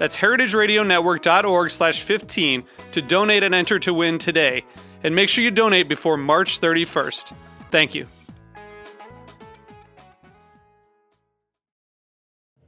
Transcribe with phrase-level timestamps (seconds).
[0.00, 4.64] That's heritageradionetwork.org slash 15 to donate and enter to win today.
[5.04, 7.34] And make sure you donate before March 31st.
[7.70, 8.06] Thank you.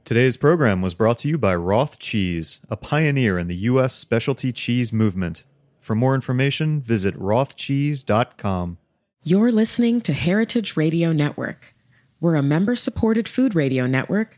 [0.05, 3.95] Today's program was brought to you by Roth Cheese, a pioneer in the U.S.
[3.95, 5.43] specialty cheese movement.
[5.79, 8.77] For more information, visit rothcheese.com.
[9.23, 11.73] You're listening to Heritage Radio Network.
[12.19, 14.37] We're a member supported food radio network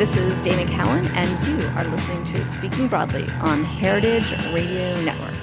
[0.00, 5.34] this is Dana Cowin, and you are listening to Speaking Broadly on Heritage Radio Network.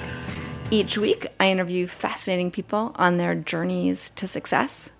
[0.72, 4.90] Each week, I interview fascinating people on their journeys to success.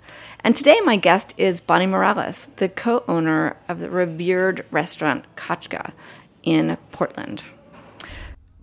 [0.45, 5.91] And today, my guest is Bonnie Morales, the co owner of the revered restaurant Kachka
[6.45, 7.43] in Portland.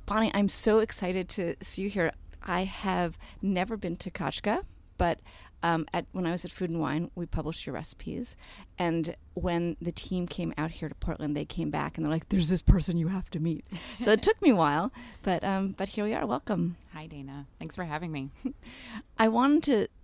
[0.05, 2.13] Bonnie, I'm so excited to see you here.
[2.41, 4.63] I have never been to Kachka,
[4.97, 5.19] but
[5.65, 8.37] um, at when I was at Food and Wine, we published your recipes,
[8.77, 12.29] and when the team came out here to Portland, they came back and they're like,
[12.29, 13.65] "There's this person you have to meet."
[13.99, 14.93] so it took me a while,
[15.23, 16.23] but um, but here we are.
[16.27, 16.77] Welcome.
[16.93, 17.47] Hi, Dana.
[17.57, 18.29] Thanks for having me.
[19.17, 19.63] I wanted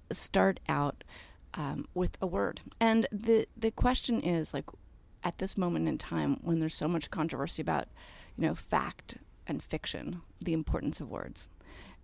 [0.09, 1.03] to start out
[1.53, 4.65] um, with a word, and the the question is like,
[5.23, 7.87] at this moment in time when there's so much controversy about,
[8.35, 11.49] you know, fact and fiction, the importance of words.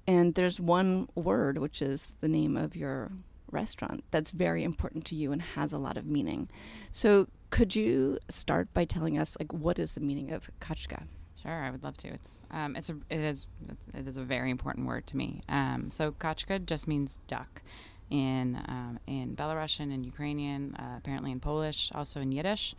[0.06, 3.12] And there's one word, which is the name of your
[3.52, 6.50] restaurant, that's very important to you and has a lot of meaning.
[6.91, 11.03] So, could you start by telling us, like, what is the meaning of kachka?
[11.41, 12.08] Sure, I would love to.
[12.09, 13.47] It's um, it's a it is
[13.94, 15.41] it is a very important word to me.
[15.47, 17.62] Um, so kachka just means duck
[18.09, 22.75] in um, in Belarusian and Ukrainian, uh, apparently in Polish, also in Yiddish.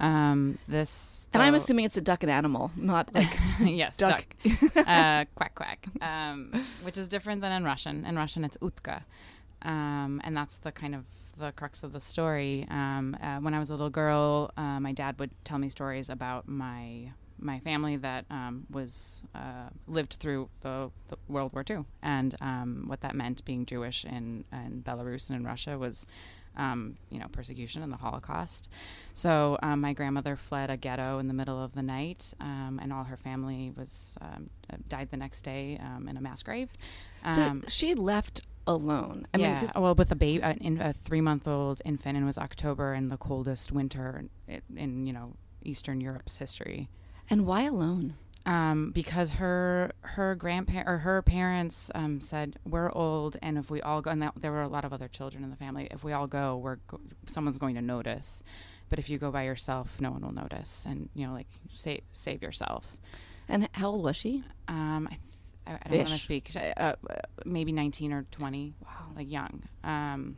[0.00, 4.26] Um, this And I'm assuming it's a duck and animal, not like yes, duck.
[4.42, 6.50] duck, uh, quack quack, um,
[6.82, 8.04] which is different than in Russian.
[8.04, 9.04] In Russian, it's utka,
[9.64, 11.04] um, and that's the kind of
[11.38, 12.66] the crux of the story.
[12.70, 16.08] Um, uh, when I was a little girl, uh, my dad would tell me stories
[16.08, 21.84] about my my family that um, was uh, lived through the, the World War II,
[22.00, 26.06] and um, what that meant being Jewish in, in Belarus and in Russia was
[26.56, 28.68] um, you know, persecution and the Holocaust.
[29.14, 32.92] So um, my grandmother fled a ghetto in the middle of the night, um, and
[32.92, 34.50] all her family was um,
[34.88, 36.68] died the next day um, in a mass grave.
[37.32, 39.26] So Um, she left alone.
[39.34, 42.92] I mean, well, with a baby, uh, in a three-month-old infant, and it was October
[42.92, 46.88] and the coldest winter in, in you know Eastern Europe's history.
[47.30, 48.14] and why alone?
[48.44, 53.80] Um, because her her grandparent or her parents um, said we're old, and if we
[53.80, 55.86] all go, and that, there were a lot of other children in the family.
[55.90, 58.42] If we all go, we're go- someone's going to notice.
[58.88, 62.02] But if you go by yourself, no one will notice, and you know, like save
[62.10, 62.96] save yourself.
[63.48, 64.42] And how old was she?
[64.68, 65.18] Um, I,
[65.66, 66.50] I, I don't want to speak.
[66.56, 66.94] Uh, uh,
[67.44, 68.74] maybe nineteen or twenty.
[68.84, 69.62] Wow, like young.
[69.84, 70.36] Um,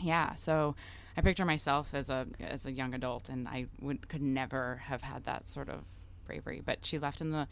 [0.00, 0.34] yeah.
[0.34, 0.74] So
[1.16, 5.02] I picture myself as a as a young adult, and I would could never have
[5.02, 5.80] had that sort of
[6.26, 6.62] bravery.
[6.64, 7.48] But she left in the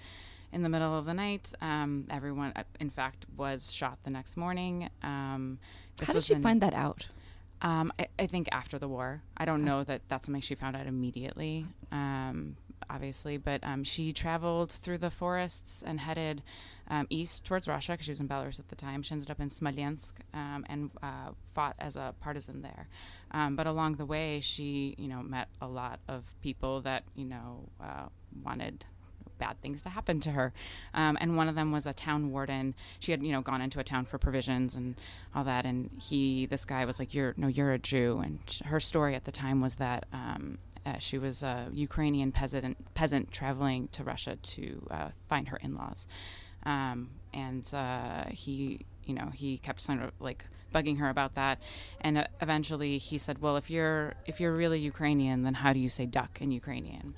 [0.52, 1.52] in the middle of the night.
[1.60, 4.88] Um, everyone, uh, in fact, was shot the next morning.
[5.02, 5.58] Um,
[5.96, 7.08] this How did she in- find that out?
[7.62, 9.22] um, I, I think after the war.
[9.36, 12.56] I don't know that that's something she found out immediately, um,
[12.90, 16.42] obviously, but um, she traveled through the forests and headed
[16.88, 19.02] um, east towards Russia because she was in Belarus at the time.
[19.02, 22.88] She ended up in Smolensk um, and uh, fought as a partisan there.
[23.30, 27.24] Um, but along the way, she, you know, met a lot of people that, you
[27.24, 28.06] know, uh,
[28.42, 28.84] wanted
[29.38, 30.52] bad things to happen to her.
[30.92, 32.74] Um, and one of them was a town warden.
[33.00, 34.94] She had, you know, gone into a town for provisions and
[35.34, 35.66] all that.
[35.66, 38.20] And he, this guy was like, you're, no, you're a Jew.
[38.22, 42.94] And her story at the time was that, um, uh, she was a Ukrainian peasant
[42.94, 46.06] peasant traveling to Russia to uh, find her in-laws,
[46.64, 50.44] um, and uh, he, you know, he kept sort of like
[50.74, 51.60] bugging her about that,
[52.00, 55.80] and uh, eventually he said, "Well, if you're if you're really Ukrainian, then how do
[55.80, 57.14] you say duck in Ukrainian?"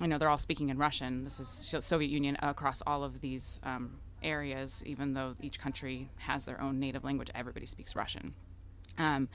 [0.00, 1.24] I know they're all speaking in Russian.
[1.24, 1.48] This is
[1.80, 6.78] Soviet Union across all of these um, areas, even though each country has their own
[6.78, 7.30] native language.
[7.34, 8.34] Everybody speaks Russian.
[8.98, 9.28] Um,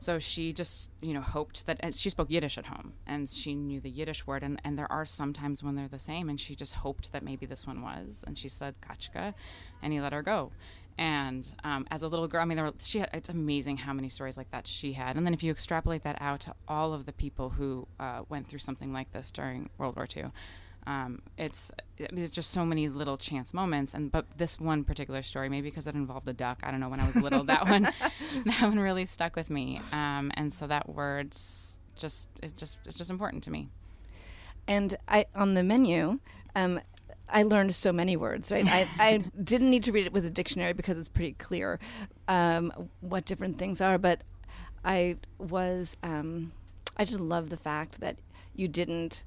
[0.00, 3.80] so she just, you know, hoped that she spoke Yiddish at home and she knew
[3.80, 4.42] the Yiddish word.
[4.42, 6.28] And, and there are sometimes when they're the same.
[6.28, 8.24] And she just hoped that maybe this one was.
[8.26, 9.34] And she said Kachka,
[9.82, 10.52] and he let her go.
[10.98, 13.92] And um, as a little girl, I mean, there were, she had, it's amazing how
[13.92, 15.16] many stories like that she had.
[15.16, 18.46] And then if you extrapolate that out to all of the people who uh, went
[18.46, 20.26] through something like this during World War II,
[20.86, 25.48] um, it's it's just so many little chance moments and but this one particular story
[25.48, 27.82] maybe because it involved a duck i don't know when i was little that one
[28.44, 32.96] that one really stuck with me um, and so that word's just it's just it's
[32.96, 33.68] just important to me
[34.66, 36.18] and i on the menu
[36.56, 36.80] um,
[37.32, 38.66] I learned so many words, right?
[38.66, 41.78] I, I didn't need to read it with a dictionary because it's pretty clear
[42.28, 43.98] um, what different things are.
[43.98, 44.22] But
[44.84, 46.52] I was, um,
[46.96, 48.16] I just love the fact that
[48.54, 49.24] you didn't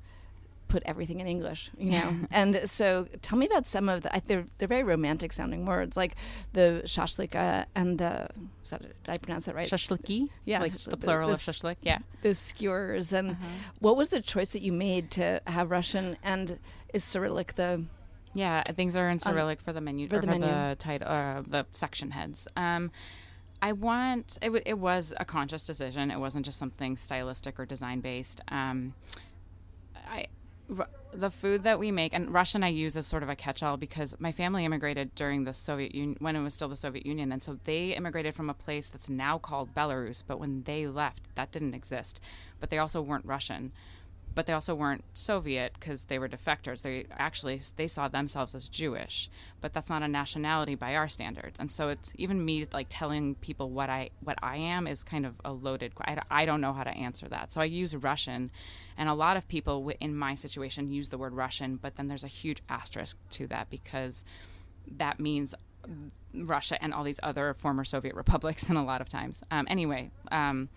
[0.73, 2.15] put everything in English, you know.
[2.31, 4.09] and so, tell me about some of the.
[4.25, 6.15] They're they're very romantic sounding words, like
[6.53, 8.27] the shashlika and the.
[8.71, 9.67] That, did I pronounce that right?
[9.67, 10.29] Shashliki.
[10.45, 11.75] Yeah, like the plural the, of shashlik.
[11.83, 13.13] Yeah, the skewers.
[13.13, 13.45] And uh-huh.
[13.79, 16.57] what was the choice that you made to have Russian and
[16.91, 17.85] is Cyrillic the?
[18.33, 21.43] Yeah, things are in Cyrillic um, for the menu for the, for the title, uh,
[21.47, 22.47] the section heads.
[22.57, 22.89] Um,
[23.61, 26.09] I want it, w- it was a conscious decision.
[26.09, 28.41] It wasn't just something stylistic or design based.
[28.47, 29.19] Um, I
[31.11, 34.15] the food that we make, and Russian I use as sort of a catch-all because
[34.19, 37.43] my family immigrated during the Soviet Union when it was still the Soviet Union, and
[37.43, 41.51] so they immigrated from a place that's now called Belarus, but when they left, that
[41.51, 42.19] didn't exist.
[42.59, 43.71] But they also weren't Russian
[44.35, 46.81] but they also weren't Soviet because they were defectors.
[46.81, 49.29] They actually they saw themselves as Jewish,
[49.61, 51.59] but that's not a nationality by our standards.
[51.59, 55.25] And so it's even me like telling people what I what I am is kind
[55.25, 55.93] of a loaded.
[56.01, 57.51] I, I don't know how to answer that.
[57.51, 58.51] So I use Russian,
[58.97, 62.23] and a lot of people in my situation use the word Russian, but then there's
[62.23, 64.23] a huge asterisk to that because
[64.97, 65.55] that means
[66.33, 69.43] Russia and all these other former Soviet republics, and a lot of times.
[69.51, 70.11] Um, anyway.
[70.31, 70.69] Um,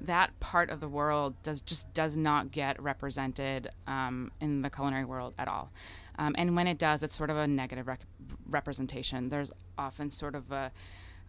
[0.00, 5.04] that part of the world does just does not get represented um, in the culinary
[5.04, 5.72] world at all.
[6.18, 8.06] Um, and when it does, it's sort of a negative rec-
[8.48, 9.28] representation.
[9.28, 10.72] There's often sort of a,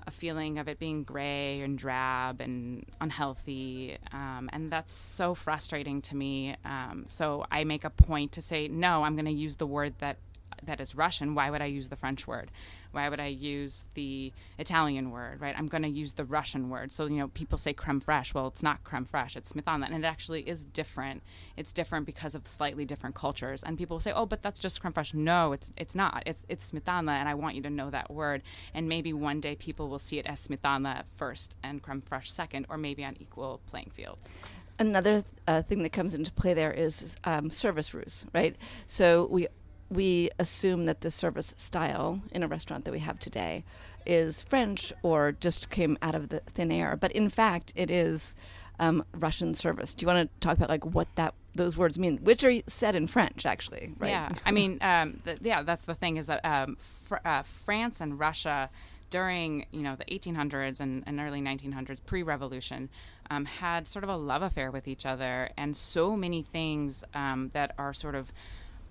[0.07, 3.97] a feeling of it being gray and drab and unhealthy.
[4.11, 6.55] Um, and that's so frustrating to me.
[6.65, 9.93] Um, so I make a point to say, no, I'm going to use the word
[9.99, 10.17] that
[10.63, 12.51] that is Russian, why would I use the French word?
[12.91, 15.55] Why would I use the Italian word, right?
[15.57, 16.91] I'm going to use the Russian word.
[16.91, 18.33] So, you know, people say creme fraiche.
[18.33, 19.85] Well, it's not creme fraiche, it's smetana.
[19.85, 21.21] And it actually is different.
[21.55, 23.63] It's different because of slightly different cultures.
[23.63, 25.13] And people say, oh, but that's just creme fraiche.
[25.13, 26.23] No, it's, it's not.
[26.25, 28.41] It's, it's smetana, and I want you to know that word.
[28.73, 32.65] And maybe one day people will see it as smetana first and creme fraiche second,
[32.69, 34.33] or maybe on equal playing fields.
[34.79, 38.55] Another uh, thing that comes into play there is um, service russe, right?
[38.87, 39.47] So we
[39.89, 43.63] we assume that the service style in a restaurant that we have today
[44.05, 46.95] is French or just came out of the thin air.
[46.95, 48.35] But in fact, it is
[48.79, 49.93] um, Russian service.
[49.93, 52.95] Do you want to talk about like what that those words mean, which are said
[52.95, 53.93] in French, actually?
[53.97, 54.11] Right?
[54.11, 57.99] Yeah, I mean, um, the, yeah, that's the thing is that um, fr- uh, France
[57.99, 58.69] and Russia
[59.09, 62.89] during you know the 1800s and, and early 1900s pre-revolution
[63.31, 67.49] um, had sort of a love affair with each other and so many things um,
[67.53, 68.31] that are sort of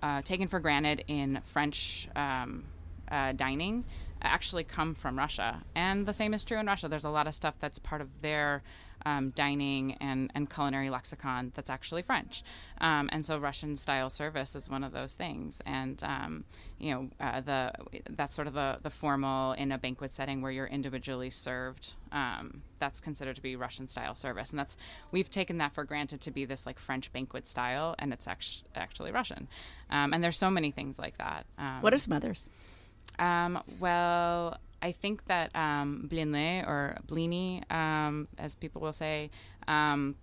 [0.01, 2.65] uh, taken for granted in French um,
[3.09, 3.85] uh, dining
[4.21, 5.63] actually come from Russia.
[5.75, 6.87] And the same is true in Russia.
[6.87, 8.63] There's a lot of stuff that's part of their
[9.05, 12.43] um, dining and, and culinary lexicon that's actually French.
[12.81, 15.61] Um, and so Russian style service is one of those things.
[15.65, 16.43] And, um,
[16.77, 17.71] you know, uh, the
[18.09, 21.93] that's sort of the, the formal in a banquet setting where you're individually served.
[22.11, 24.49] Um, that's considered to be Russian style service.
[24.49, 24.77] And that's,
[25.11, 28.69] we've taken that for granted to be this like French banquet style, and it's actually,
[28.75, 29.47] actually Russian.
[29.89, 31.45] Um, and there's so many things like that.
[31.57, 32.49] Um, what are some others?
[33.79, 39.29] well, I think that um, blini or blini, um, as people will say,
[39.67, 40.15] um,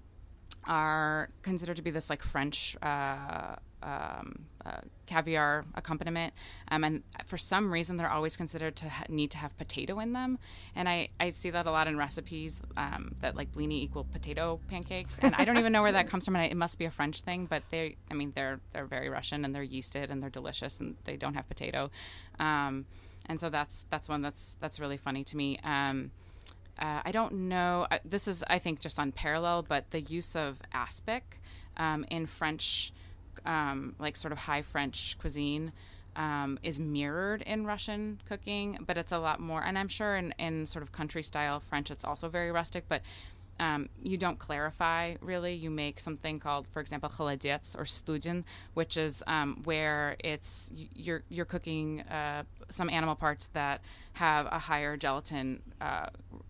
[0.66, 6.34] are considered to be this like French uh, um, uh, caviar accompaniment,
[6.68, 10.12] um, and for some reason they're always considered to ha- need to have potato in
[10.12, 10.38] them,
[10.74, 14.58] and I, I see that a lot in recipes um, that like blini equal potato
[14.68, 16.90] pancakes, and I don't even know where that comes from, and it must be a
[16.90, 20.30] French thing, but they I mean they're they're very Russian and they're yeasted and they're
[20.30, 21.90] delicious and they don't have potato,
[22.40, 22.86] um,
[23.28, 25.58] and so that's that's one that's that's really funny to me.
[25.62, 26.10] Um,
[26.78, 27.86] uh, I don't know.
[28.04, 31.40] This is, I think, just on parallel, but the use of aspic
[31.76, 32.92] um, in French,
[33.46, 35.72] um, like sort of high French cuisine,
[36.16, 39.62] um, is mirrored in Russian cooking, but it's a lot more.
[39.62, 43.00] And I'm sure in, in sort of country style French, it's also very rustic, but
[43.58, 45.54] um, you don't clarify really.
[45.54, 48.44] You make something called, for example, kholodets or studen,
[48.74, 53.80] which is um, where it's you're you're cooking uh, some animal parts that
[54.14, 56.06] have a higher gelatin uh,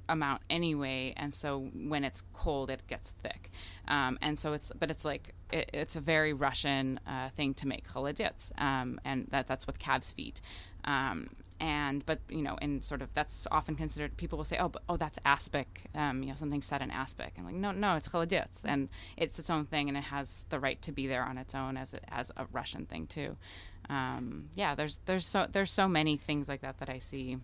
[0.09, 3.51] amount anyway, and so when it's cold, it gets thick,
[3.89, 7.67] um, and so it's but it's like it, it's a very Russian uh, thing to
[7.67, 10.41] make kholodets, um, and that that's with calves feet.
[10.85, 14.69] Um, and but you know and sort of that's often considered people will say oh
[14.69, 17.33] but, oh that's aspic um, you know something set in aspic.
[17.37, 20.59] And like no no it's kholodets and it's its own thing and it has the
[20.59, 23.37] right to be there on its own as a, as a russian thing too.
[23.89, 27.39] Um, yeah there's there's so there's so many things like that that i see.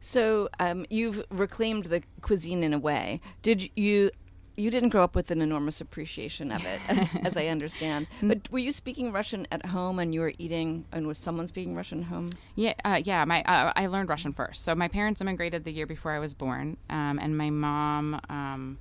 [0.00, 3.20] So um, you've reclaimed the cuisine in a way.
[3.42, 4.10] Did you
[4.56, 6.80] you didn't grow up with an enormous appreciation of it,
[7.24, 8.08] as I understand.
[8.22, 11.74] But were you speaking Russian at home, and you were eating, and was someone speaking
[11.74, 12.30] Russian at home?
[12.54, 13.24] Yeah, uh, yeah.
[13.24, 14.64] My uh, I learned Russian first.
[14.64, 18.20] So my parents immigrated the year before I was born, um, and my mom.
[18.28, 18.78] Um,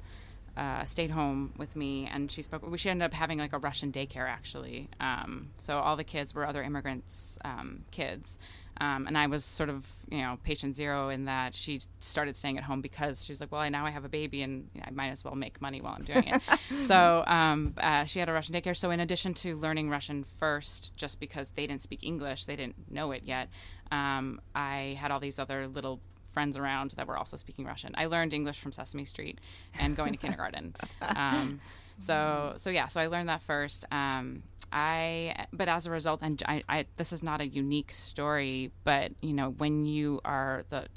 [0.58, 2.66] uh, stayed home with me, and she spoke.
[2.70, 4.90] We she ended up having like a Russian daycare actually.
[5.00, 8.38] Um, so all the kids were other immigrants' um, kids,
[8.82, 12.58] um, and I was sort of, you know, patient zero in that she started staying
[12.58, 14.86] at home because she's like, well, I, now I have a baby and you know,
[14.88, 16.42] I might as well make money while I'm doing it.
[16.84, 18.76] so um, uh, she had a Russian daycare.
[18.76, 22.92] So in addition to learning Russian first, just because they didn't speak English, they didn't
[22.92, 23.50] know it yet,
[23.92, 26.02] um, I had all these other little
[26.36, 27.96] friends around that were also speaking Russian.
[27.98, 29.40] I learned English from Sesame Street
[29.80, 30.76] and going to kindergarten.
[31.02, 31.60] Um,
[31.98, 33.86] so so yeah, so I learned that first.
[33.92, 38.72] Um, I but as a result, and I, I, this is not a unique story,
[38.84, 40.88] but you know when you are the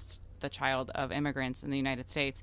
[0.41, 2.43] the child of immigrants in the United States,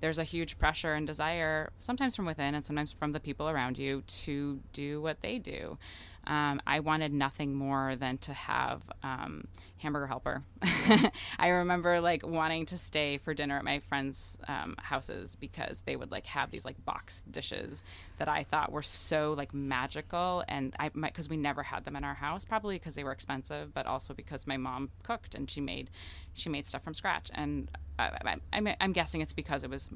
[0.00, 3.78] there's a huge pressure and desire, sometimes from within and sometimes from the people around
[3.78, 5.78] you, to do what they do.
[6.26, 9.46] Um, I wanted nothing more than to have um,
[9.78, 10.42] hamburger helper.
[11.38, 15.96] I remember like wanting to stay for dinner at my friends' um, houses because they
[15.96, 17.82] would like have these like box dishes
[18.18, 22.04] that I thought were so like magical, and I because we never had them in
[22.04, 25.60] our house, probably because they were expensive, but also because my mom cooked and she
[25.60, 25.90] made
[26.34, 29.90] she made stuff from scratch, and I, am guessing it's because it was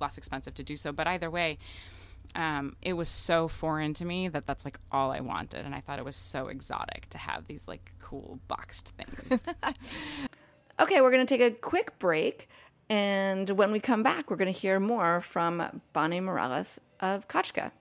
[0.00, 0.92] less expensive to do so.
[0.92, 1.58] But either way
[2.34, 5.80] um, it was so foreign to me that that's like all I wanted, and I
[5.80, 9.44] thought it was so exotic to have these like cool boxed things.
[10.80, 12.48] okay, we're going to take a quick break,
[12.88, 17.72] and when we come back, we're going to hear more from Bonnie Morales of Kachka.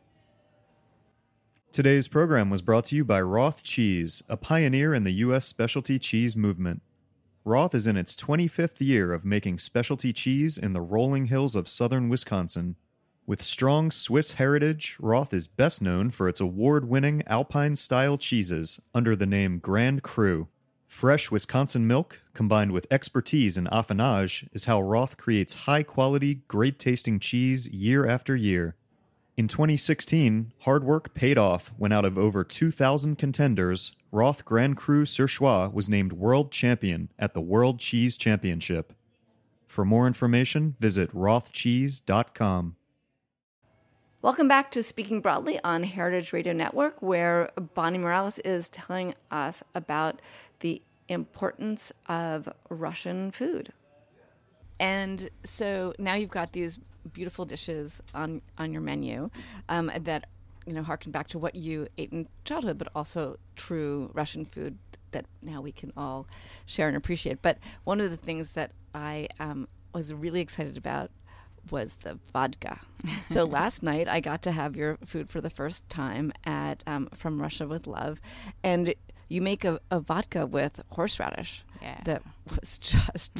[1.72, 5.46] Today's program was brought to you by Roth Cheese, a pioneer in the U.S.
[5.46, 6.82] specialty cheese movement.
[7.44, 11.68] Roth is in its 25th year of making specialty cheese in the rolling hills of
[11.68, 12.76] southern Wisconsin
[13.26, 18.80] with strong Swiss heritage, Roth is best known for its award winning Alpine style cheeses
[18.94, 20.48] under the name Grand Cru.
[20.88, 26.78] Fresh Wisconsin milk, combined with expertise in affinage, is how Roth creates high quality, great
[26.78, 28.76] tasting cheese year after year.
[29.36, 35.04] In 2016, hard work paid off when out of over 2,000 contenders, Roth Grand Cru
[35.04, 38.94] Surchoix was named world champion at the World Cheese Championship.
[39.68, 42.76] For more information, visit rothcheese.com.
[44.26, 49.64] Welcome back to Speaking Broadly on Heritage Radio Network, where Bonnie Morales is telling us
[49.76, 50.20] about
[50.62, 53.72] the importance of Russian food.
[54.80, 56.80] And so now you've got these
[57.14, 59.30] beautiful dishes on on your menu
[59.70, 60.26] um, that
[60.66, 64.80] you know harken back to what you ate in childhood, but also true Russian food
[65.12, 66.26] that now we can all
[66.66, 67.44] share and appreciate.
[67.44, 71.12] But one of the things that I um, was really excited about
[71.72, 72.80] was the vodka.
[73.26, 77.10] so last night I got to have your food for the first time at um,
[77.14, 78.22] From Russia with Love,
[78.64, 78.94] and
[79.30, 82.00] you make a, a vodka with horseradish yeah.
[82.06, 83.32] that was just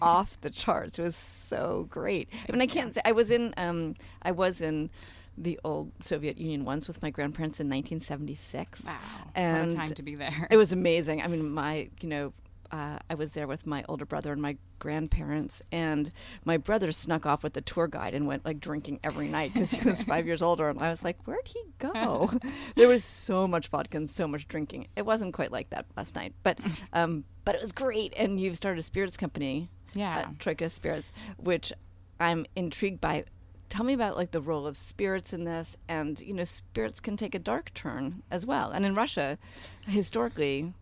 [0.00, 0.98] off the charts.
[0.98, 2.28] It was so great.
[2.48, 3.54] I mean, I can't say I was in.
[3.56, 4.90] Um, I was in
[5.38, 8.84] the old Soviet Union once with my grandparents in 1976.
[8.84, 8.96] Wow,
[9.34, 10.48] and what a time to be there!
[10.50, 11.22] It was amazing.
[11.22, 12.32] I mean, my you know
[12.72, 16.10] uh, I was there with my older brother and my grandparents, and
[16.44, 19.70] my brother snuck off with the tour guide and went like drinking every night because
[19.70, 20.68] he was five years older.
[20.68, 22.30] And I was like, "Where'd he go?"
[22.76, 24.88] there was so much vodka and so much drinking.
[24.96, 26.58] It wasn't quite like that last night, but
[26.92, 28.12] um, but it was great.
[28.16, 30.18] And you've started a spirits company, Yeah.
[30.28, 31.72] uh, Troika Spirits, which
[32.20, 33.24] I'm intrigued by.
[33.68, 37.16] Tell me about like the role of spirits in this, and you know, spirits can
[37.16, 38.70] take a dark turn as well.
[38.70, 39.38] And in Russia,
[39.88, 40.72] historically,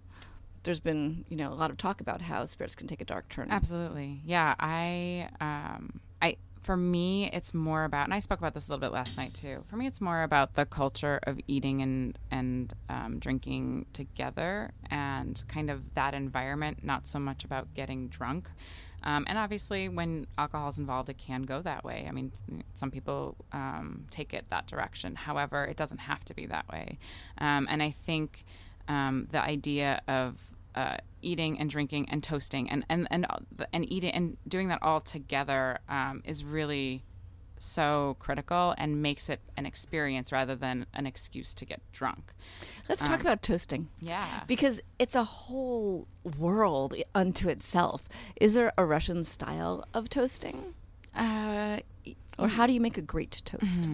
[0.64, 3.28] there's been you know a lot of talk about how spirits can take a dark
[3.28, 3.48] turn.
[3.50, 4.20] Absolutely.
[4.24, 4.54] Yeah.
[4.58, 8.80] I, um, I, for me, it's more about, and I spoke about this a little
[8.80, 9.62] bit last night too.
[9.68, 15.44] For me, it's more about the culture of eating and and um, drinking together, and
[15.46, 16.82] kind of that environment.
[16.82, 18.48] Not so much about getting drunk.
[19.02, 22.06] Um, and obviously, when alcohol is involved, it can go that way.
[22.08, 22.32] I mean,
[22.74, 25.14] some people um, take it that direction.
[25.16, 26.98] However, it doesn't have to be that way.
[27.36, 28.46] Um, and I think
[28.88, 30.38] um, the idea of
[30.74, 33.26] uh, eating and drinking and toasting and and and
[33.72, 37.04] and eating and doing that all together um, is really
[37.58, 42.32] so critical and makes it an experience rather than an excuse to get drunk.
[42.88, 43.88] Let's talk about toasting.
[44.00, 44.26] Yeah.
[44.46, 46.06] Because it's a whole
[46.38, 48.08] world unto itself.
[48.36, 50.74] Is there a Russian style of toasting?
[51.14, 51.78] Uh,
[52.38, 53.88] Or how do you make a great toast?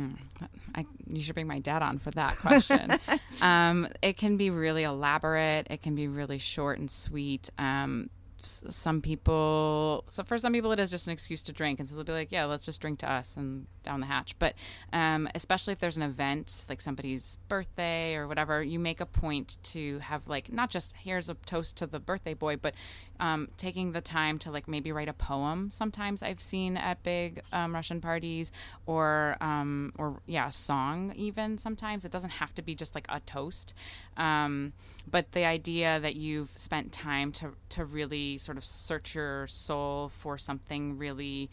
[0.74, 2.98] I, you should bring my dad on for that question.
[3.42, 5.66] um, it can be really elaborate.
[5.70, 7.50] It can be really short and sweet.
[7.58, 8.08] Um,
[8.42, 11.88] s- some people, so for some people, it is just an excuse to drink, and
[11.88, 14.54] so they'll be like, "Yeah, let's just drink to us and down the hatch." But
[14.92, 19.58] um, especially if there's an event like somebody's birthday or whatever, you make a point
[19.64, 22.74] to have like not just here's a toast to the birthday boy, but
[23.20, 25.70] um, taking the time to like maybe write a poem.
[25.70, 28.50] Sometimes I've seen at big um, Russian parties,
[28.86, 31.58] or um, or yeah, a song even.
[31.58, 33.74] Sometimes it doesn't have to be just like a toast,
[34.16, 34.72] um,
[35.08, 40.10] but the idea that you've spent time to to really sort of search your soul
[40.18, 41.50] for something really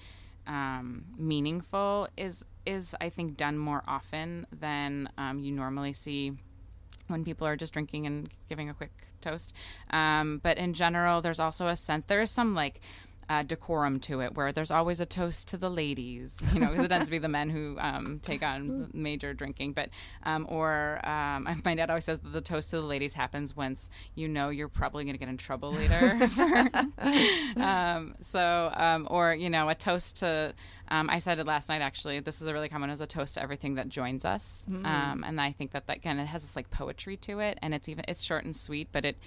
[0.48, 6.34] um, meaningful is is I think done more often than um, you normally see
[7.08, 8.92] when people are just drinking and giving a quick
[9.28, 9.54] toast.
[9.90, 12.80] Um, but in general, there's also a sense there is some like
[13.30, 16.86] uh, decorum to it, where there's always a toast to the ladies, you know, because
[16.86, 19.74] it tends to be the men who um, take on major drinking.
[19.74, 19.90] But
[20.24, 23.90] um, or um, my dad always says that the toast to the ladies happens once
[24.16, 26.18] you know you're probably going to get in trouble later.
[27.58, 30.54] um, so um, or you know a toast to.
[30.90, 31.82] Um, I said it last night.
[31.82, 35.26] Actually, this is a really common as a toast to everything that joins us, um,
[35.28, 37.90] and I think that that kind of has this like poetry to it, and it's
[37.90, 39.18] even it's short and sweet, but it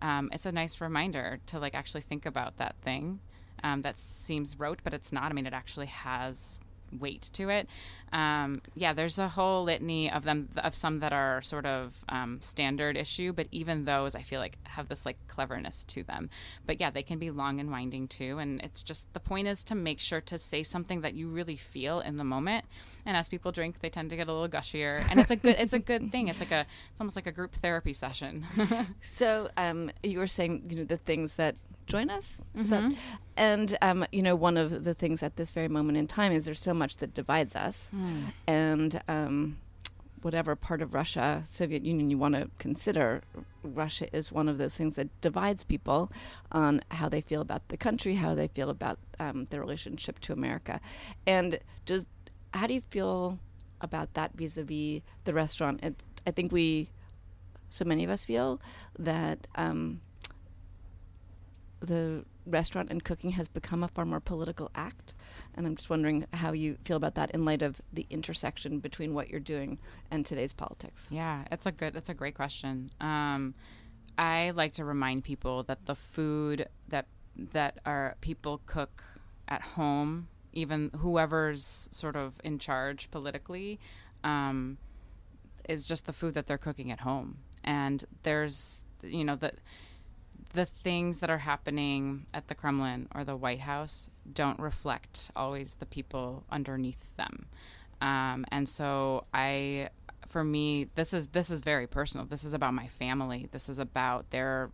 [0.00, 3.20] um, it's a nice reminder to like actually think about that thing
[3.62, 5.30] um, that seems rote, but it's not.
[5.30, 6.60] I mean, it actually has
[6.98, 7.68] weight to it.
[8.12, 12.40] Um, yeah, there's a whole litany of them, of some that are sort of um,
[12.40, 16.28] standard issue, but even those I feel like have this like cleverness to them.
[16.66, 18.38] But yeah, they can be long and winding too.
[18.38, 21.56] And it's just the point is to make sure to say something that you really
[21.56, 22.64] feel in the moment.
[23.06, 25.56] And as people drink, they tend to get a little gushier, and it's a good,
[25.58, 26.28] it's a good thing.
[26.28, 28.46] It's like a, it's almost like a group therapy session.
[29.02, 31.56] So um, you were saying, you know, the things that
[31.90, 32.92] join us, that-
[33.36, 36.44] and um, you know, one of the things at this very moment in time is
[36.44, 37.90] there's so much that divides us,
[38.46, 39.56] and um,
[40.22, 43.22] whatever part of Russia, Soviet Union you want to consider,
[43.62, 46.10] Russia is one of those things that divides people
[46.52, 50.32] on how they feel about the country, how they feel about um, their relationship to
[50.32, 50.80] America,
[51.26, 52.06] and just
[52.52, 53.38] how do you feel
[53.80, 55.82] about that vis-a-vis the restaurant?
[55.82, 55.94] It,
[56.26, 56.90] I think we
[57.70, 58.60] so many of us feel
[58.98, 60.00] that um,
[61.80, 65.14] the restaurant and cooking has become a far more political act.
[65.54, 69.14] And I'm just wondering how you feel about that in light of the intersection between
[69.14, 69.78] what you're doing
[70.10, 71.08] and today's politics.
[71.10, 72.90] Yeah, it's a good, it's a great question.
[73.00, 73.54] Um,
[74.18, 77.06] I like to remind people that the food that
[77.52, 79.02] that our people cook
[79.48, 83.78] at home, even whoever's sort of in charge politically,
[84.24, 84.76] um,
[85.68, 87.38] is just the food that they're cooking at home.
[87.64, 89.52] And there's, you know, the
[90.52, 95.74] the things that are happening at the Kremlin or the White House don't reflect always
[95.74, 97.46] the people underneath them.
[98.00, 99.90] Um, and so I,
[100.28, 102.26] for me, this is this is very personal.
[102.26, 103.48] This is about my family.
[103.52, 104.70] This is about their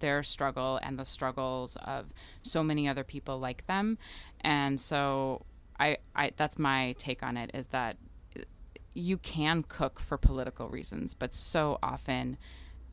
[0.00, 2.06] their struggle and the struggles of
[2.42, 3.98] so many other people like them.
[4.42, 5.44] And so
[5.80, 7.96] I, I that's my take on it is that
[8.94, 12.36] you can cook for political reasons, but so often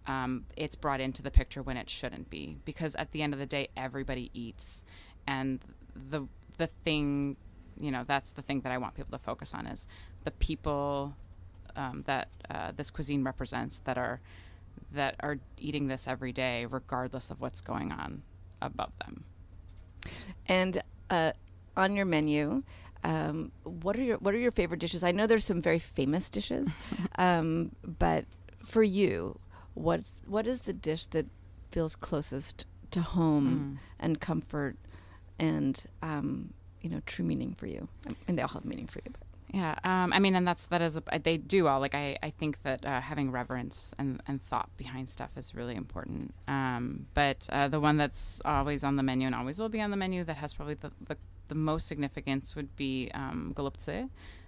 [0.07, 3.39] um, it's brought into the picture when it shouldn't be because at the end of
[3.39, 4.85] the day everybody eats
[5.27, 5.59] and
[5.95, 7.35] the the thing
[7.79, 9.87] you know that's the thing that i want people to focus on is
[10.23, 11.15] the people
[11.75, 14.21] um, that uh, this cuisine represents that are
[14.93, 18.21] that are eating this every day regardless of what's going on
[18.61, 19.23] above them.
[20.47, 21.33] And uh,
[21.75, 22.63] on your menu,
[23.03, 25.03] um, what are your what are your favorite dishes?
[25.03, 26.77] I know there's some very famous dishes,
[27.17, 28.25] um, but
[28.63, 29.39] for you,
[29.75, 31.27] what's what is the dish that
[31.71, 34.77] feels closest to home and comfort
[35.37, 37.87] and um, you know true meaning for you?
[38.27, 39.11] And they all have meaning for you.
[39.11, 39.21] But.
[39.53, 42.29] Yeah, um, I mean, and that's that is a, they do all like I, I
[42.31, 46.33] think that uh, having reverence and, and thought behind stuff is really important.
[46.47, 49.91] Um, but uh, the one that's always on the menu and always will be on
[49.91, 51.15] the menu that has probably the, the,
[51.47, 53.53] the most significance would be um,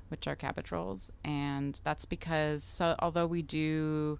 [0.10, 4.20] which are cabbage rolls, and that's because so although we do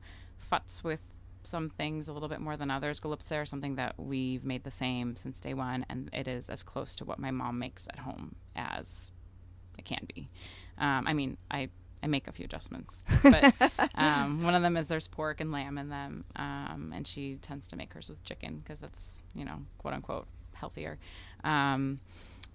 [0.52, 1.00] futz with
[1.44, 4.72] some things a little bit more than others, golubtsy are something that we've made the
[4.72, 8.00] same since day one, and it is as close to what my mom makes at
[8.00, 9.12] home as
[9.78, 10.30] it can be.
[10.78, 11.70] Um, I mean, I
[12.04, 13.54] I make a few adjustments, but
[13.96, 17.68] um, one of them is there's pork and lamb in them, um, and she tends
[17.70, 21.00] to make hers with chicken because that's you know quote unquote healthier.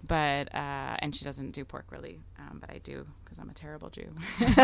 [0.05, 3.53] But uh, and she doesn't do pork really, um, but I do because I'm a
[3.53, 4.13] terrible Jew.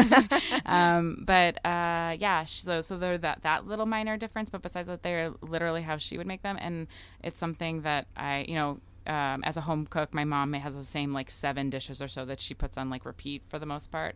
[0.65, 5.01] um, but uh, yeah, so so they're that that little minor difference, but besides that,
[5.01, 6.87] they're literally how she would make them, and
[7.23, 10.83] it's something that I you know um, as a home cook, my mom has the
[10.83, 13.91] same like seven dishes or so that she puts on like repeat for the most
[13.91, 14.15] part.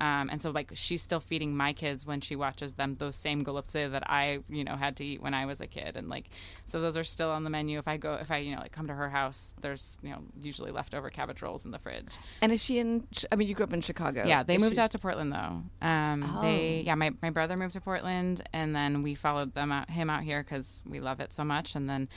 [0.00, 3.44] Um, and so like she's still feeding my kids when she watches them those same
[3.44, 6.30] golubtsy that I you know had to eat when I was a kid, and like
[6.64, 7.78] so those are still on the menu.
[7.78, 10.22] If I go, if I you know like come to her house, there's you know
[10.40, 12.08] usually leftover cabbage rolls in the fridge.
[12.40, 13.06] And is she in?
[13.30, 14.24] I mean, you grew up in Chicago.
[14.26, 15.62] Yeah, they Is moved she- out to Portland though.
[15.86, 16.86] Um, They Oh.
[16.86, 20.22] yeah, my my brother moved to Portland, and then we followed them out him out
[20.24, 22.08] here because we love it so much, and then.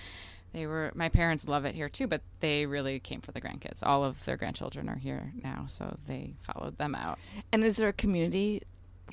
[0.56, 3.84] They were my parents love it here too, but they really came for the grandkids.
[3.84, 7.20] All of their grandchildren are here now, so they followed them out.
[7.52, 8.62] And is there a community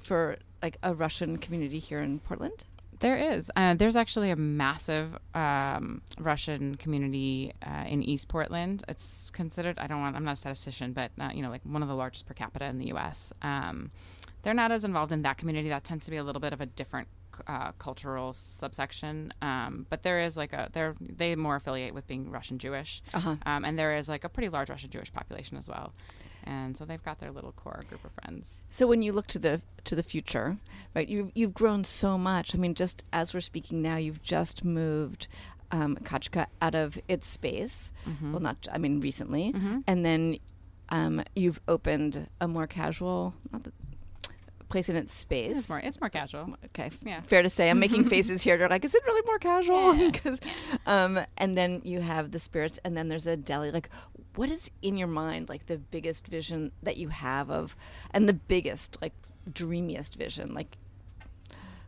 [0.01, 2.63] for like a Russian community here in Portland?
[3.01, 3.51] There is.
[3.57, 8.85] Uh, there's actually a massive um, Russian community uh, in East Portland.
[8.87, 9.81] It's considered.
[9.81, 10.15] I don't want.
[10.15, 12.67] I'm not a statistician, but uh, you know, like one of the largest per capita
[12.67, 13.33] in the U.S.
[13.43, 13.91] Um,
[14.45, 15.71] they're not as involved in that community.
[15.71, 17.09] That tends to be a little bit of a different
[17.47, 19.33] uh, cultural subsection.
[19.43, 20.69] Um, but there is like a.
[20.73, 23.37] They're they more affiliate with being Russian Jewish, Uh-huh.
[23.47, 25.93] um, and there is like a pretty large Russian Jewish population as well.
[26.45, 28.63] And so they've got their little core group of friends.
[28.69, 30.57] So when you look to the to the future,
[30.95, 31.09] right?
[31.09, 32.55] You you've grown so much.
[32.55, 35.29] I mean, just as we're speaking now, you've just moved
[35.71, 37.93] um, Kachka out of its space.
[38.09, 38.33] Mm-hmm.
[38.33, 39.55] Well, not I mean recently,
[39.87, 40.39] and then
[40.89, 43.73] um, you've opened a more casual not the,
[44.73, 45.57] place in its space.
[45.57, 45.79] It's more.
[45.79, 46.55] It's more casual.
[46.67, 47.21] Okay, Yeah.
[47.21, 47.71] fair to say.
[47.71, 48.57] I'm making faces here.
[48.59, 49.95] They're like, is it really more casual?
[50.11, 50.41] Because,
[50.87, 53.71] um, and then you have the spirits, and then there's a deli.
[53.71, 53.89] Like,
[54.35, 57.77] what is in your mind, like the biggest vision that you have of,
[58.13, 59.13] and the biggest, like,
[59.53, 60.55] dreamiest vision?
[60.55, 60.77] Like,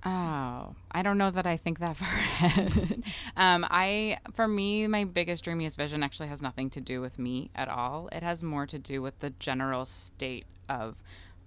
[0.07, 3.03] Oh, I don't know that I think that far ahead.
[3.38, 7.51] um, I, for me, my biggest dreamiest vision actually has nothing to do with me
[7.55, 8.11] at all.
[8.12, 10.97] It has more to do with the general state of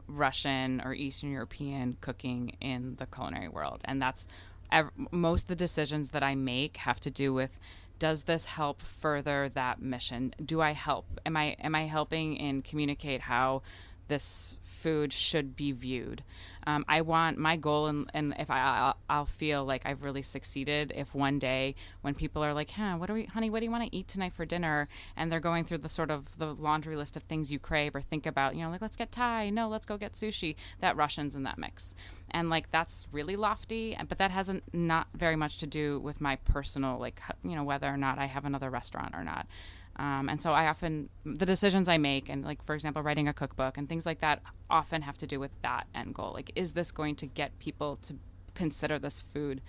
[0.08, 4.28] Russian or Eastern European cooking in the culinary world, and that's
[4.72, 7.60] ev- most of the decisions that I make have to do with.
[8.00, 10.34] Does this help further that mission?
[10.43, 11.06] Do I help?
[11.26, 13.63] Am I am I helping in communicate how
[14.08, 16.24] this food should be viewed.
[16.66, 20.22] Um, I want my goal, and, and if I, I'll, I'll feel like I've really
[20.22, 23.50] succeeded if one day when people are like, "Huh, what do we, honey?
[23.50, 26.12] What do you want to eat tonight for dinner?" and they're going through the sort
[26.12, 28.98] of the laundry list of things you crave or think about, you know, like let's
[28.98, 30.56] get Thai, no, let's go get sushi.
[30.80, 31.96] That Russians in that mix,
[32.32, 36.36] and like that's really lofty, but that hasn't not very much to do with my
[36.36, 39.48] personal like you know whether or not I have another restaurant or not.
[39.97, 43.33] Um, and so I often, the decisions I make, and like, for example, writing a
[43.33, 46.31] cookbook and things like that, often have to do with that end goal.
[46.33, 48.15] Like, is this going to get people to
[48.53, 49.62] consider this food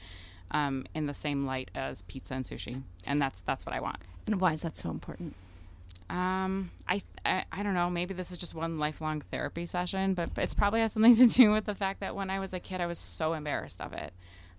[0.51, 2.83] um, in the same light as pizza and sushi?
[3.07, 3.99] And that's that's what I want.
[4.27, 5.35] and why is that so important?
[6.11, 7.89] Um, I, I I don't know.
[7.91, 11.51] Maybe this is just one lifelong therapy session, but it's probably has something to do
[11.53, 14.13] with the fact that when I was a kid, I was so embarrassed of it.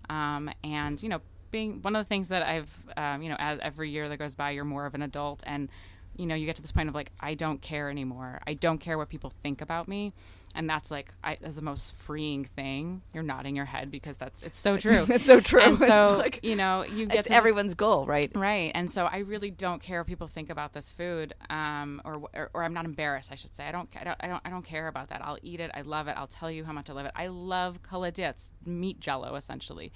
[0.08, 1.20] Um, and you know,
[1.50, 4.34] being one of the things that I've, um, you know, as every year that goes
[4.34, 5.68] by, you're more of an adult, and
[6.16, 8.40] you know, you get to this point of like, I don't care anymore.
[8.46, 10.12] I don't care what people think about me,
[10.54, 13.00] and that's like, I, that's the most freeing thing.
[13.14, 15.06] You're nodding your head because that's it's so true.
[15.08, 15.60] It's so true.
[15.62, 18.30] And It's so like- you know, you get It's to this- everyone's goal, right?
[18.34, 22.20] Right, and so I really don't care what people think about this food, um, or,
[22.34, 23.32] or or I'm not embarrassed.
[23.32, 25.22] I should say I don't, I don't I don't I don't care about that.
[25.24, 25.70] I'll eat it.
[25.72, 26.16] I love it.
[26.18, 27.12] I'll tell you how much I love it.
[27.14, 29.90] I love kholodets, meat jello, essentially.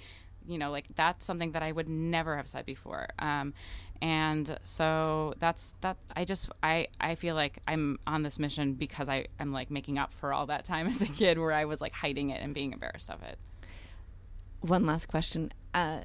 [0.47, 3.07] You know, like that's something that I would never have said before.
[3.19, 3.53] Um,
[4.01, 5.97] and so that's that.
[6.15, 9.97] I just I I feel like I'm on this mission because I am like making
[9.97, 12.53] up for all that time as a kid where I was like hiding it and
[12.53, 13.37] being embarrassed of it.
[14.61, 15.53] One last question.
[15.73, 16.01] Uh,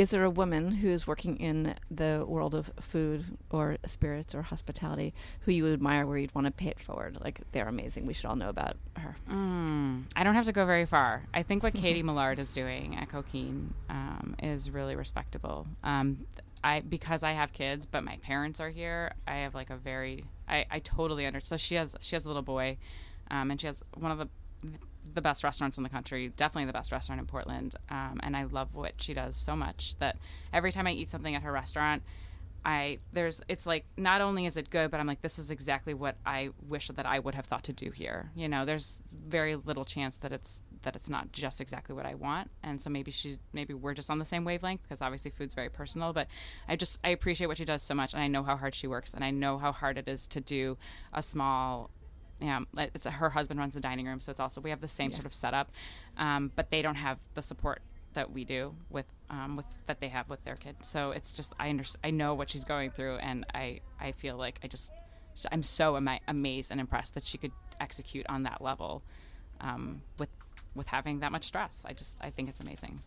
[0.00, 5.12] is there a woman who's working in the world of food or spirits or hospitality
[5.40, 7.18] who you admire where you'd want to pay it forward?
[7.22, 8.06] Like they're amazing.
[8.06, 9.16] We should all know about her.
[9.30, 11.24] Mm, I don't have to go very far.
[11.34, 15.66] I think what Katy Millard is doing at Coquine um, is really respectable.
[15.84, 16.24] Um,
[16.64, 19.12] I because I have kids, but my parents are here.
[19.28, 21.60] I have like a very I, I totally understand.
[21.60, 22.78] So she has she has a little boy,
[23.30, 24.28] um, and she has one of the
[25.14, 27.74] the best restaurants in the country, definitely the best restaurant in Portland.
[27.88, 30.16] Um, and I love what she does so much that
[30.52, 32.02] every time I eat something at her restaurant,
[32.64, 35.94] I there's it's like not only is it good, but I'm like this is exactly
[35.94, 38.30] what I wish that I would have thought to do here.
[38.34, 42.14] You know, there's very little chance that it's that it's not just exactly what I
[42.14, 45.54] want, and so maybe she maybe we're just on the same wavelength because obviously food's
[45.54, 46.12] very personal.
[46.12, 46.28] But
[46.68, 48.86] I just I appreciate what she does so much, and I know how hard she
[48.86, 50.76] works, and I know how hard it is to do
[51.14, 51.90] a small
[52.40, 55.10] yeah, it's her husband runs the dining room, so it's also we have the same
[55.10, 55.16] yeah.
[55.16, 55.70] sort of setup,
[56.16, 57.82] um, but they don't have the support
[58.14, 60.76] that we do with um, with that they have with their kid.
[60.82, 64.36] So it's just I under, I know what she's going through, and I I feel
[64.36, 64.90] like I just
[65.52, 69.02] I'm so ama- amazed and impressed that she could execute on that level
[69.60, 70.30] um, with
[70.74, 71.84] with having that much stress.
[71.86, 73.02] I just I think it's amazing.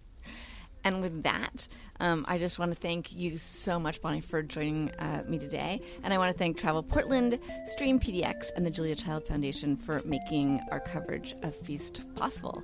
[0.84, 1.68] And with that,
[2.00, 5.82] um, I just want to thank you so much, Bonnie, for joining uh, me today.
[6.04, 10.02] And I want to thank Travel Portland, Stream PDX, and the Julia Child Foundation for
[10.06, 12.64] making our coverage of Feast possible.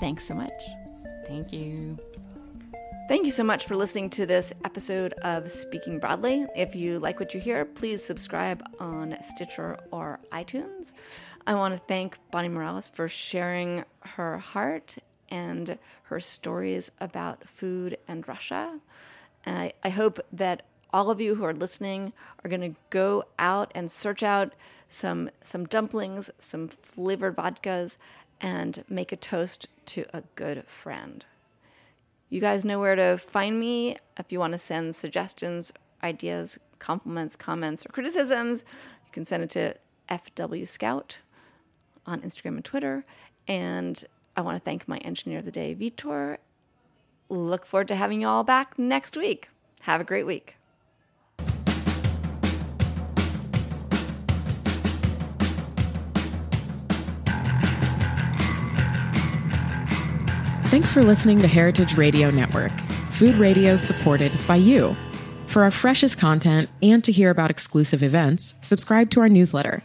[0.00, 0.52] Thanks so much.
[1.26, 1.98] Thank you.
[3.06, 6.46] Thank you so much for listening to this episode of Speaking Broadly.
[6.56, 10.94] If you like what you hear, please subscribe on Stitcher or iTunes.
[11.46, 14.96] I want to thank Bonnie Morales for sharing her heart
[15.30, 18.80] and her stories about food and Russia.
[19.44, 22.12] And I, I hope that all of you who are listening
[22.44, 24.54] are going to go out and search out
[24.88, 27.96] some some dumplings, some flavored vodkas,
[28.40, 31.26] and make a toast to a good friend.
[32.28, 37.36] You guys know where to find me if you want to send suggestions, ideas, compliments,
[37.36, 38.64] comments, or criticisms.
[39.06, 39.76] You can send it to
[40.08, 41.20] FW Scout
[42.06, 43.04] on Instagram and Twitter.
[43.46, 44.04] And
[44.36, 46.38] I want to thank my engineer of the day, Vitor.
[47.28, 49.48] Look forward to having you all back next week.
[49.82, 50.56] Have a great week.
[60.66, 62.72] Thanks for listening to Heritage Radio Network,
[63.12, 64.96] food radio supported by you.
[65.46, 69.84] For our freshest content and to hear about exclusive events, subscribe to our newsletter